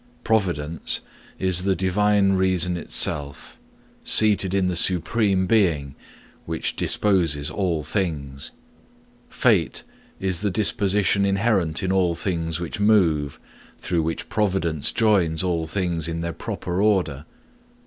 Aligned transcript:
Providence 0.23 1.01
is 1.37 1.63
the 1.63 1.75
Divine 1.75 2.33
reason 2.33 2.75
itself, 2.75 3.59
seated 4.03 4.51
in 4.51 4.65
the 4.65 4.75
Supreme 4.75 5.45
Being, 5.45 5.93
which 6.47 6.75
disposes 6.75 7.51
all 7.51 7.83
things; 7.83 8.49
fate 9.29 9.83
is 10.19 10.39
the 10.39 10.49
disposition 10.49 11.23
inherent 11.23 11.83
in 11.83 11.91
all 11.91 12.15
things 12.15 12.59
which 12.59 12.79
move, 12.79 13.39
through 13.77 14.01
which 14.01 14.27
providence 14.27 14.91
joins 14.91 15.43
all 15.43 15.67
things 15.67 16.07
in 16.07 16.21
their 16.21 16.33
proper 16.33 16.81
order. 16.81 17.25